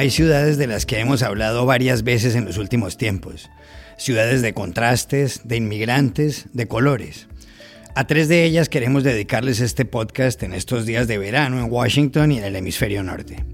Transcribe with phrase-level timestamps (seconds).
[0.00, 3.50] Hay ciudades de las que hemos hablado varias veces en los últimos tiempos.
[3.98, 7.28] Ciudades de contrastes, de inmigrantes, de colores.
[7.94, 12.32] A tres de ellas queremos dedicarles este podcast en estos días de verano en Washington
[12.32, 13.44] y en el hemisferio norte.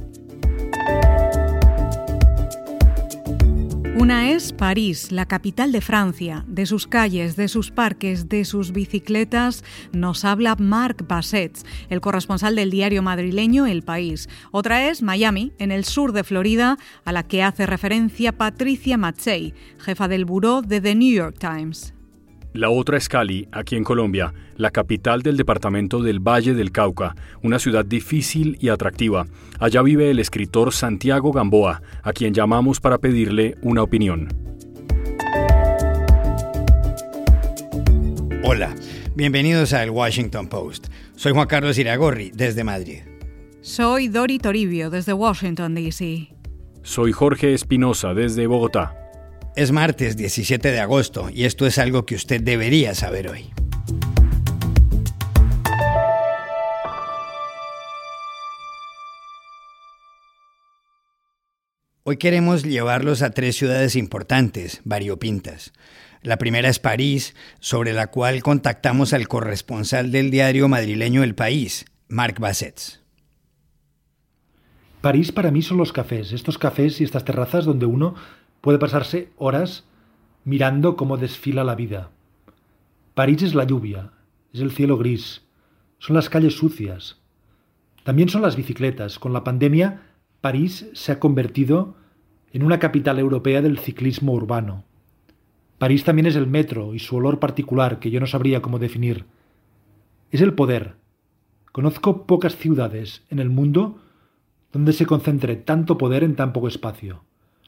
[3.98, 6.44] Una es París, la capital de Francia.
[6.46, 12.56] De sus calles, de sus parques, de sus bicicletas, nos habla Marc Bassets, el corresponsal
[12.56, 14.28] del diario madrileño El País.
[14.50, 19.54] Otra es Miami, en el sur de Florida, a la que hace referencia Patricia Matzei,
[19.78, 21.95] jefa del buró de The New York Times.
[22.56, 27.14] La otra es Cali, aquí en Colombia, la capital del departamento del Valle del Cauca,
[27.42, 29.26] una ciudad difícil y atractiva.
[29.60, 34.28] Allá vive el escritor Santiago Gamboa, a quien llamamos para pedirle una opinión.
[38.42, 38.74] Hola,
[39.14, 40.86] bienvenidos a El Washington Post.
[41.14, 43.00] Soy Juan Carlos Iragorri, desde Madrid.
[43.60, 46.34] Soy Dori Toribio, desde Washington, D.C.
[46.82, 49.05] Soy Jorge Espinosa, desde Bogotá.
[49.56, 53.46] Es martes 17 de agosto y esto es algo que usted debería saber hoy.
[62.02, 65.72] Hoy queremos llevarlos a tres ciudades importantes, variopintas.
[66.20, 71.86] La primera es París, sobre la cual contactamos al corresponsal del diario madrileño El País,
[72.08, 73.00] Marc Bassets.
[75.00, 78.16] París para mí son los cafés, estos cafés y estas terrazas donde uno
[78.66, 79.84] Puede pasarse horas
[80.42, 82.10] mirando cómo desfila la vida.
[83.14, 84.10] París es la lluvia,
[84.52, 85.46] es el cielo gris,
[85.98, 87.20] son las calles sucias.
[88.02, 89.20] También son las bicicletas.
[89.20, 90.02] Con la pandemia,
[90.40, 91.94] París se ha convertido
[92.50, 94.82] en una capital europea del ciclismo urbano.
[95.78, 99.26] París también es el metro y su olor particular que yo no sabría cómo definir.
[100.32, 100.96] Es el poder.
[101.70, 104.00] Conozco pocas ciudades en el mundo
[104.72, 107.22] donde se concentre tanto poder en tan poco espacio.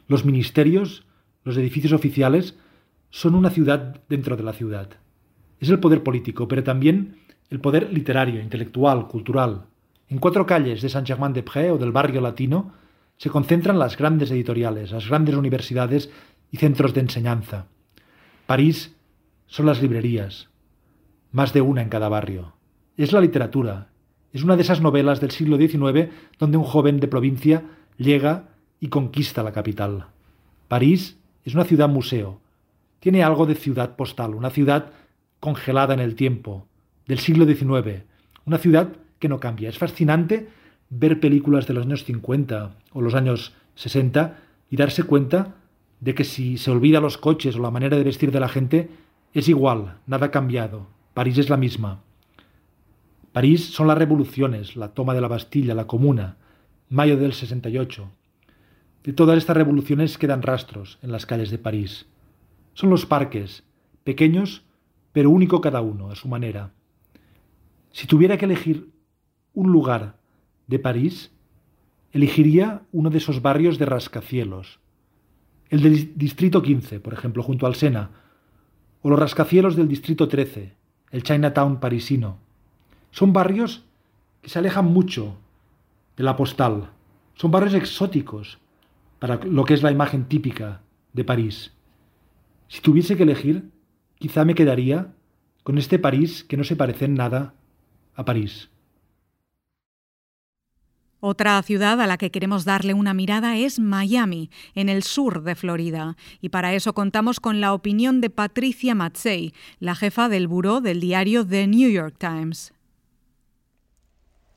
[0.09, 1.05] Los ministerios,
[1.45, 2.57] los edificios oficiales,
[3.11, 4.89] son una ciudad dentro de la ciudad.
[5.61, 7.19] Es el poder político, pero también
[7.51, 9.67] el poder literario, intelectual, cultural.
[10.09, 12.73] En cuatro calles de Saint-Germain-des-Prés o del barrio latino
[13.19, 16.11] se concentran las grandes editoriales, las grandes universidades
[16.51, 17.67] y centros de enseñanza.
[18.47, 18.97] París
[19.47, 20.49] son las librerías,
[21.33, 22.55] más de una en cada barrio.
[22.97, 23.89] Es la literatura,
[24.33, 27.65] es una de esas novelas del siglo XIX donde un joven de provincia
[27.97, 28.51] llega
[28.81, 30.07] y conquista la capital.
[30.69, 32.41] París es una ciudad museo.
[33.01, 34.91] Tiene algo de ciudad postal, una ciudad
[35.41, 36.67] congelada en el tiempo,
[37.07, 38.05] del siglo XIX,
[38.45, 39.69] una ciudad que no cambia.
[39.69, 40.49] Es fascinante
[40.91, 44.39] ver películas de los años 50 o los años 60
[44.71, 45.55] y darse cuenta
[46.01, 48.91] de que si se olvida los coches o la manera de vestir de la gente,
[49.33, 50.87] es igual, nada ha cambiado.
[51.15, 52.03] París es la misma.
[53.33, 56.37] París son las revoluciones, la toma de la Bastilla, la Comuna,
[56.89, 58.11] mayo del 68,
[59.09, 62.05] de todas estas revoluciones quedan rastros en las calles de París.
[62.75, 63.65] Son los parques,
[64.05, 64.65] pequeños,
[65.13, 66.75] pero único cada uno, a su manera.
[67.91, 68.91] Si tuviera que elegir
[69.55, 70.19] un lugar
[70.67, 71.33] de París,
[72.13, 74.79] elegiría uno de esos barrios de rascacielos.
[75.71, 78.11] El del Distrito 15, por ejemplo, junto al Sena,
[79.01, 80.75] o los rascacielos del Distrito 13,
[81.13, 82.37] el Chinatown parisino.
[83.11, 83.87] Son barrios
[84.43, 85.39] que se alejan mucho
[86.19, 86.91] de la postal.
[87.33, 88.59] Son barrios exóticos,
[89.19, 91.73] para lo que es la imagen típica de París.
[92.69, 93.71] Si tuviese que elegir,
[94.19, 95.13] quizá me quedaría
[95.63, 97.55] con este París que no se parece en nada
[98.15, 98.71] a París.
[101.21, 105.57] Otra ciudad a la que queremos darle una mirada es Miami, en el sur de
[105.57, 110.81] Florida, y para eso contamos con la opinión de Patricia Matzei, la jefa del buró
[110.81, 112.73] del diario The New York Times.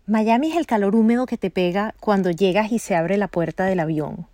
[0.06, 3.66] Miami es el calor húmedo que te pega cuando llegas y se abre la puerta
[3.66, 4.28] del avión.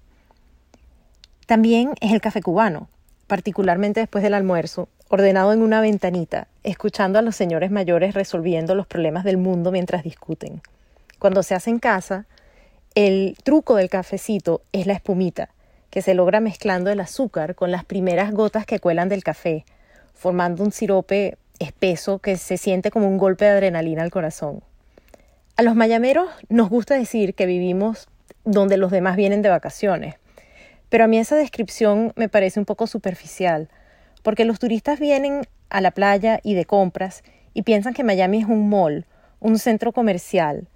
[1.48, 2.90] También es el café cubano,
[3.26, 8.86] particularmente después del almuerzo, ordenado en una ventanita, escuchando a los señores mayores resolviendo los
[8.86, 10.62] problemas del mundo mientras discuten.
[11.20, 12.26] Cuando se hace en casa,
[12.96, 15.48] el truco del cafecito es la espumita,
[15.90, 19.64] que se logra mezclando el azúcar con las primeras gotas que cuelan del café,
[20.14, 24.64] formando un sirope espeso que se siente como un golpe de adrenalina al corazón.
[25.56, 28.10] A los mayameros nos gusta decir que vivimos
[28.44, 30.16] donde los demás vienen de vacaciones,
[30.90, 33.70] pero a mí esa descripción me parece un poco superficial,
[34.24, 37.24] porque los turistas vienen a la playa y de compras
[37.54, 39.06] y piensan que Miami es un mall,
[39.40, 40.68] un centro comercial,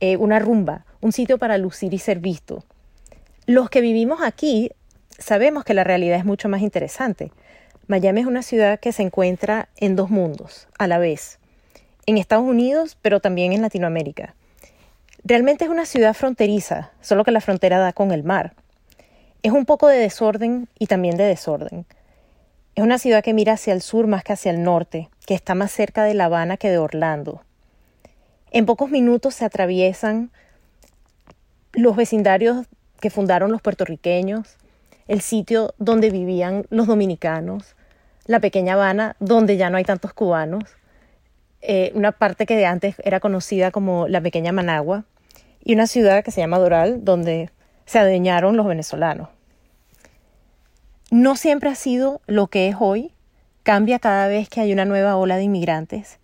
[0.00, 2.64] eh, una rumba, un sitio para lucir y ser visto.
[3.46, 4.70] Los que vivimos aquí
[5.18, 7.30] sabemos que la realidad es mucho más interesante.
[7.86, 11.38] Miami es una ciudad que se encuentra en dos mundos a la vez,
[12.06, 14.34] en Estados Unidos, pero también en Latinoamérica.
[15.22, 18.54] Realmente es una ciudad fronteriza, solo que la frontera da con el mar.
[19.44, 21.84] Es un poco de desorden y también de desorden.
[22.76, 25.54] Es una ciudad que mira hacia el sur más que hacia el norte, que está
[25.54, 27.42] más cerca de La Habana que de Orlando.
[28.52, 30.30] En pocos minutos se atraviesan
[31.74, 32.66] los vecindarios
[33.00, 34.56] que fundaron los puertorriqueños,
[35.08, 37.76] el sitio donde vivían los dominicanos,
[38.24, 40.64] la pequeña Habana donde ya no hay tantos cubanos,
[41.60, 45.04] eh, una parte que de antes era conocida como la pequeña Managua
[45.62, 47.50] y una ciudad que se llama Doral donde
[47.84, 49.33] se adueñaron los venezolanos
[51.10, 53.12] no siempre ha sido lo que es hoy,
[53.62, 56.18] cambia cada vez que hay una nueva ola de inmigrantes.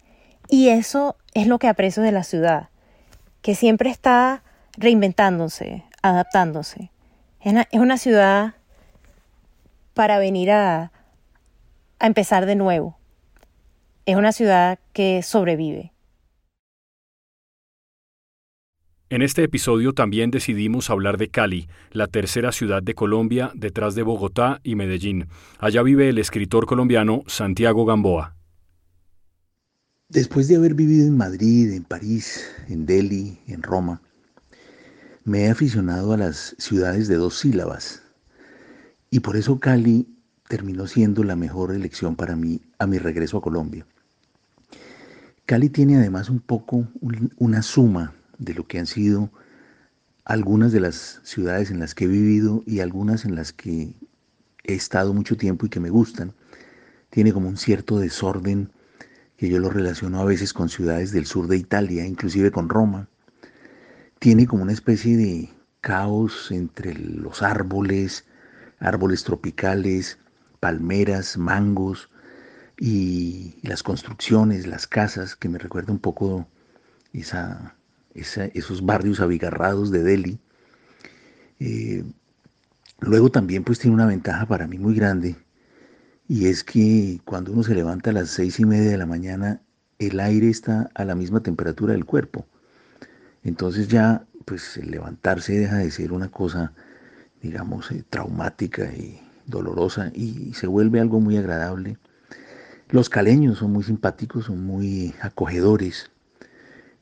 [0.49, 2.69] Y eso es lo que aprecio de la ciudad,
[3.43, 4.43] que siempre está
[4.77, 6.91] reinventándose, adaptándose.
[7.41, 8.55] Es una, ciudad
[9.95, 10.93] para venir a,
[12.01, 12.99] empezar de nuevo.
[14.07, 15.93] Es una ciudad que sobrevive.
[19.13, 24.05] En este episodio también decidimos hablar de Cali, la tercera ciudad de Colombia detrás de
[24.05, 25.27] Bogotá y Medellín.
[25.59, 28.37] Allá vive el escritor colombiano Santiago Gamboa.
[30.09, 34.01] Después de haber vivido en Madrid, en París, en Delhi, en Roma,
[35.25, 38.05] me he aficionado a las ciudades de dos sílabas.
[39.11, 40.07] Y por eso Cali
[40.47, 43.85] terminó siendo la mejor elección para mí a mi regreso a Colombia.
[45.47, 46.87] Cali tiene además un poco
[47.39, 49.31] una suma de lo que han sido
[50.25, 53.95] algunas de las ciudades en las que he vivido y algunas en las que
[54.65, 56.33] he estado mucho tiempo y que me gustan.
[57.11, 58.71] Tiene como un cierto desorden
[59.37, 63.09] que yo lo relaciono a veces con ciudades del sur de Italia, inclusive con Roma.
[64.19, 65.51] Tiene como una especie de
[65.81, 68.27] caos entre los árboles,
[68.79, 70.19] árboles tropicales,
[70.61, 72.11] palmeras, mangos
[72.79, 76.47] y las construcciones, las casas, que me recuerda un poco
[77.13, 77.75] esa
[78.15, 80.39] esos barrios abigarrados de Delhi.
[81.59, 82.05] Eh,
[83.01, 85.37] luego también pues tiene una ventaja para mí muy grande
[86.27, 89.61] y es que cuando uno se levanta a las seis y media de la mañana
[89.99, 92.47] el aire está a la misma temperatura del cuerpo.
[93.43, 96.73] Entonces ya pues el levantarse deja de ser una cosa
[97.43, 101.99] digamos eh, traumática y dolorosa y se vuelve algo muy agradable.
[102.89, 106.11] Los caleños son muy simpáticos, son muy acogedores.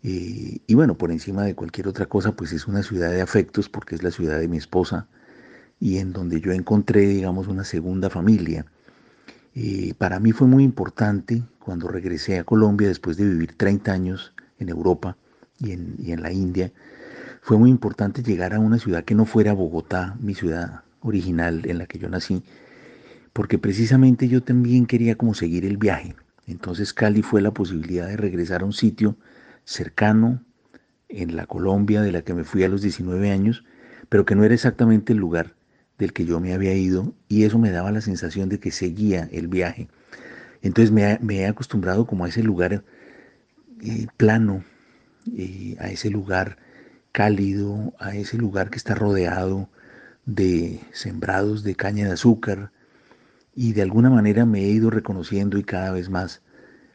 [0.02, 3.68] Eh, y bueno, por encima de cualquier otra cosa, pues es una ciudad de afectos
[3.68, 5.08] porque es la ciudad de mi esposa
[5.80, 8.66] y en donde yo encontré, digamos, una segunda familia.
[9.54, 14.32] Eh, para mí fue muy importante cuando regresé a Colombia después de vivir 30 años
[14.58, 15.16] en Europa
[15.58, 16.72] y en, y en la India,
[17.42, 21.78] fue muy importante llegar a una ciudad que no fuera Bogotá, mi ciudad original en
[21.78, 22.42] la que yo nací,
[23.32, 26.14] porque precisamente yo también quería como seguir el viaje.
[26.46, 29.16] Entonces Cali fue la posibilidad de regresar a un sitio
[29.68, 30.42] cercano
[31.10, 33.64] en la Colombia de la que me fui a los 19 años,
[34.08, 35.54] pero que no era exactamente el lugar
[35.98, 39.28] del que yo me había ido y eso me daba la sensación de que seguía
[39.30, 39.88] el viaje.
[40.62, 42.82] Entonces me, he acostumbrado como a ese lugar
[43.82, 44.64] eh, plano,
[45.36, 46.56] eh, a ese lugar
[47.12, 49.68] cálido, a ese lugar que está rodeado
[50.24, 52.72] de sembrados de caña de azúcar
[53.54, 56.40] y de alguna manera me he ido reconociendo y cada vez más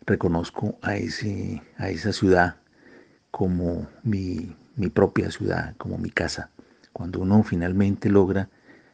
[0.07, 2.62] reconozco a, ese, a esa ciudad
[3.33, 6.51] como mi, mi propia ciudad, como mi casa.
[6.93, 8.49] Cuando uno finalmente logra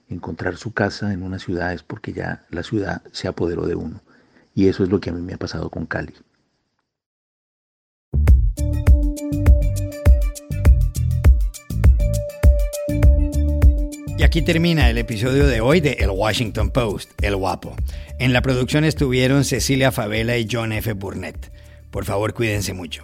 [0.07, 4.01] encontrar su casa en una ciudad es porque ya la ciudad se apoderó de uno.
[4.55, 6.13] Y eso es lo que a mí me ha pasado con Cali.
[14.17, 17.75] Y aquí termina el episodio de hoy de El Washington Post, El Guapo.
[18.19, 20.93] En la producción estuvieron Cecilia Favela y John F.
[20.93, 21.51] Burnett.
[21.91, 23.03] Por favor, cuídense mucho.